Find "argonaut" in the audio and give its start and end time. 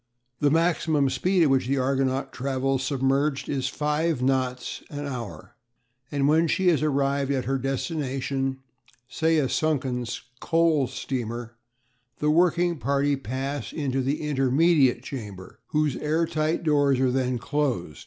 1.77-2.33